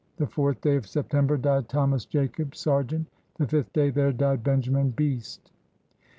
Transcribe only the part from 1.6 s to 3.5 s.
Thomas Jacob, Sergeant. The